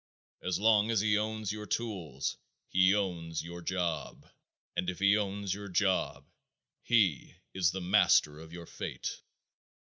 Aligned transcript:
As 0.41 0.57
long 0.57 0.89
as 0.89 1.01
he 1.01 1.15
owns 1.15 1.51
your 1.51 1.67
tools 1.67 2.35
he 2.69 2.95
owns 2.95 3.43
your 3.43 3.61
job, 3.61 4.27
and 4.75 4.89
if 4.89 4.97
he 4.97 5.15
owns 5.15 5.53
your 5.53 5.69
job 5.69 6.25
he 6.81 7.35
is 7.53 7.69
the 7.69 7.81
master 7.81 8.39
of 8.39 8.51
your 8.51 8.65
fate. 8.65 9.21